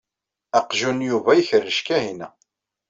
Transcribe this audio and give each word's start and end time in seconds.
Aqjun 0.59 0.97
n 1.03 1.07
Yuba 1.09 1.31
ikerrec 1.37 1.79
Kahina. 1.87 2.27